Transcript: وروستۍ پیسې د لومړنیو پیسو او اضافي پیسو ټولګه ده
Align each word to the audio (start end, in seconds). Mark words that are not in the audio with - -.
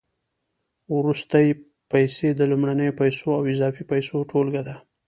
وروستۍ 0.95 1.47
پیسې 1.91 2.27
د 2.35 2.41
لومړنیو 2.51 2.97
پیسو 3.01 3.25
او 3.37 3.41
اضافي 3.53 3.83
پیسو 3.91 4.17
ټولګه 4.29 4.61
ده 4.67 4.75